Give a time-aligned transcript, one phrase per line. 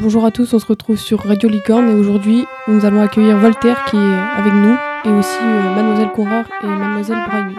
[0.00, 3.84] Bonjour à tous, on se retrouve sur Radio Licorne et aujourd'hui nous allons accueillir Voltaire
[3.86, 7.56] qui est avec nous et aussi euh, Mademoiselle Conrard et Mademoiselle Brahimi.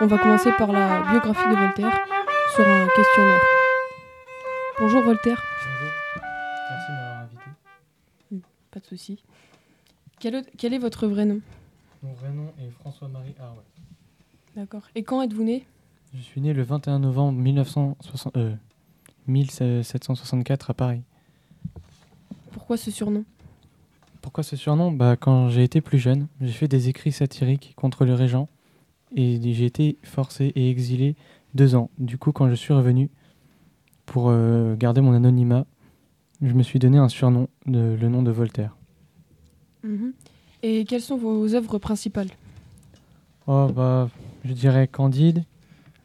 [0.00, 1.98] On va commencer par la biographie de Voltaire
[2.54, 3.40] sur un questionnaire.
[4.78, 5.42] Bonjour Voltaire.
[5.64, 5.92] Bonjour,
[6.70, 8.46] merci de m'avoir invité.
[8.70, 9.22] Pas de souci.
[10.20, 11.40] Quel, est- quel est votre vrai nom?
[12.02, 13.64] Mon vrai nom est François-Marie Harwell.
[14.56, 14.82] D'accord.
[14.94, 15.66] Et quand êtes-vous né?
[16.14, 18.54] Je suis né le 21 novembre 1960, euh,
[19.26, 21.02] 1764 à Paris.
[22.52, 23.24] Pourquoi ce surnom?
[24.20, 24.92] Pourquoi ce surnom?
[24.92, 28.48] Bah, Quand j'ai été plus jeune, j'ai fait des écrits satiriques contre le régent
[29.16, 31.16] et j'ai été forcé et exilé
[31.54, 31.90] deux ans.
[31.98, 33.10] Du coup, quand je suis revenu
[34.06, 35.64] pour euh, garder mon anonymat,
[36.42, 38.76] je me suis donné un surnom, de- le nom de Voltaire.
[39.82, 40.12] Mhm.
[40.62, 42.28] Et quelles sont vos œuvres principales?
[43.46, 44.08] Oh, bah,
[44.44, 45.44] je dirais Candide,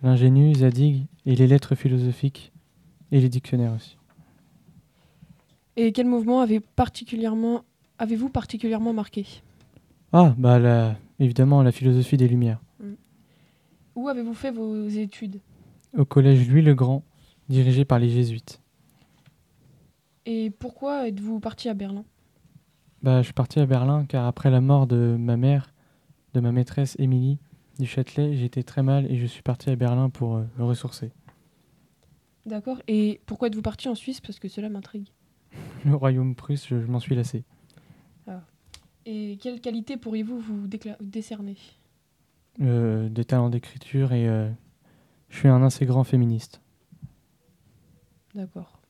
[0.03, 2.51] l'ingénu, Zadig et les lettres philosophiques
[3.11, 3.97] et les dictionnaires aussi.
[5.75, 7.63] Et quel mouvement avez particulièrement,
[7.99, 9.25] avez-vous particulièrement marqué?
[10.13, 12.59] Ah, bah, la- évidemment, la philosophie des Lumières.
[13.95, 15.39] Où avez-vous fait vos études?
[15.97, 17.03] Au collège Louis le Grand,
[17.49, 18.61] dirigé par les jésuites.
[20.25, 22.03] Et pourquoi êtes-vous parti à Berlin?
[23.01, 25.73] Bah, je suis parti à Berlin car après la mort de ma mère,
[26.33, 27.37] de ma maîtresse Émilie
[27.79, 31.11] du Châtelet, j'étais très mal et je suis parti à Berlin pour euh, me ressourcer.
[32.45, 32.81] D'accord.
[32.87, 34.21] Et pourquoi êtes-vous parti en Suisse?
[34.21, 35.07] Parce que cela m'intrigue.
[35.85, 37.43] Le royaume prusse, je, je m'en suis lassé.
[39.09, 40.67] Et quelle qualité pourriez-vous vous
[40.99, 41.55] décerner?
[42.59, 44.49] Euh, des talents d'écriture et euh,
[45.29, 46.59] je suis un assez grand féministe.
[48.35, 48.81] D'accord.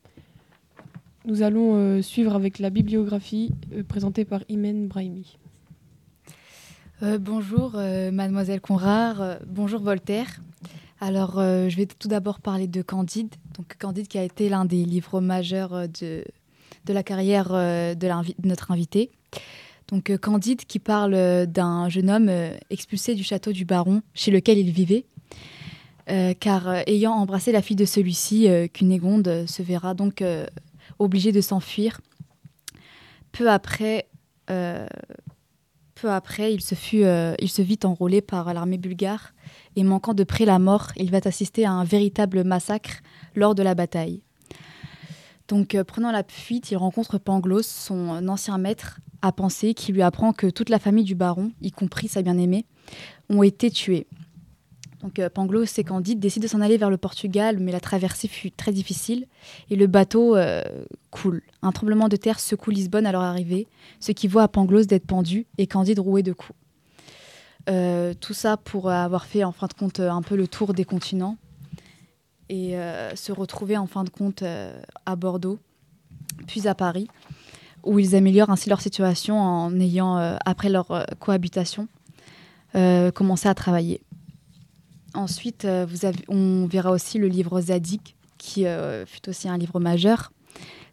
[1.25, 3.53] Nous allons suivre avec la bibliographie
[3.87, 5.37] présentée par Imen Brahimi.
[7.03, 10.41] Euh, bonjour euh, mademoiselle Conrard, euh, bonjour Voltaire.
[10.99, 13.35] Alors je vais tout d'abord parler de Candide.
[13.55, 16.23] Donc Candide qui a été l'un des livres majeurs de,
[16.87, 19.11] la carrière de, de notre invité.
[19.89, 22.31] Donc Candide qui parle d'un jeune homme
[22.71, 25.05] expulsé du château du baron chez lequel il vivait.
[26.39, 30.23] Car ayant embrassé la fille de celui-ci, Cunégonde se verra donc
[30.97, 32.01] obligée de s'enfuir.
[33.33, 34.07] Peu après,
[35.99, 39.33] peu après, il se, fut, euh, il se vit enrôlé par l'armée bulgare
[39.75, 43.01] et manquant de près la mort, il va assister à un véritable massacre
[43.35, 44.21] lors de la bataille.
[45.47, 50.01] Donc, euh, prenant la fuite, il rencontre Pangloss, son ancien maître, à penser, qui lui
[50.01, 52.65] apprend que toute la famille du baron, y compris sa bien-aimée,
[53.29, 54.07] ont été tués.
[55.01, 58.27] Donc, euh, Pangloss et Candide décident de s'en aller vers le Portugal, mais la traversée
[58.27, 59.27] fut très difficile
[59.69, 60.63] et le bateau euh,
[61.11, 61.43] coule.
[61.61, 63.67] Un tremblement de terre secoue Lisbonne à leur arrivée,
[63.99, 66.57] ce qui voit à Pangloss d'être pendu et Candide roué de coups.
[67.69, 70.85] Euh, tout ça pour avoir fait en fin de compte un peu le tour des
[70.85, 71.37] continents
[72.49, 72.77] et
[73.13, 74.41] se retrouver en fin de compte
[75.05, 75.59] à Bordeaux,
[76.47, 77.09] puis à Paris,
[77.83, 80.15] où ils améliorent ainsi leur situation en ayant,
[80.45, 81.89] après leur cohabitation,
[83.13, 83.99] commencé à travailler.
[85.17, 85.87] Ensuite, euh,
[86.27, 88.01] on verra aussi le livre Zadig,
[88.37, 90.31] qui euh, fut aussi un livre majeur.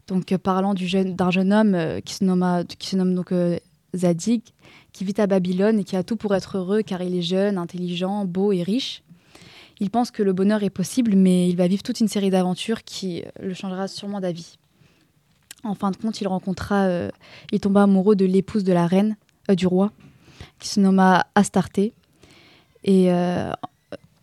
[0.09, 3.35] Donc, euh, parlant d'un jeune homme qui, se nomme, donc
[3.95, 4.43] Zadig,
[4.95, 7.59] qui vit à Babylone et qui a tout pour être heureux car il est jeune,
[7.59, 9.03] intelligent, beau et riche.
[9.79, 12.83] Il pense que le bonheur est possible, mais il va vivre toute une série d'aventures
[12.83, 14.57] qui le changera sûrement d'avis.
[15.65, 16.89] En fin de compte, il rencontra,
[17.53, 19.17] il tomba amoureux de l'épouse de la reine,
[19.51, 19.93] du roi,
[20.61, 21.93] qui se nomma Astarté.
[22.85, 23.51] Et, euh,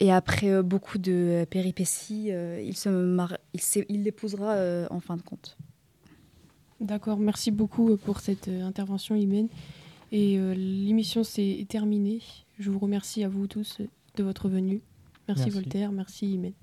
[0.01, 4.88] et après euh, beaucoup de euh, péripéties, euh, il se mar- il il l'épousera euh,
[4.89, 5.57] en fin de compte.
[6.79, 9.47] D'accord, merci beaucoup pour cette intervention, Imen.
[10.12, 12.19] Et euh, l'émission s'est terminée.
[12.59, 13.79] Je vous remercie à vous tous
[14.17, 14.81] de votre venue.
[15.28, 15.50] Merci, Merci.
[15.59, 16.53] Voltaire, merci Imen.